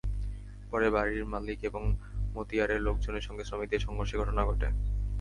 [0.71, 1.83] পরে বাড়ির মালিক এবং
[2.35, 4.67] মতিয়ারের লোকজনের সঙ্গে শ্রমিকদের সংঘর্ষের ঘটনা ঘটে।